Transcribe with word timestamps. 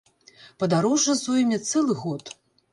Падарожжа 0.63 1.15
зойме 1.21 1.57
цэлы 1.69 2.01
год. 2.03 2.37